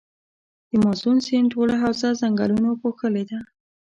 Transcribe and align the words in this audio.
د 0.69 0.71
مازون 0.83 1.17
سیند 1.25 1.47
ټوله 1.53 1.75
حوزه 1.81 2.09
ځنګلونو 2.21 2.69
پوښلي 2.81 3.23
ده. 3.31 3.39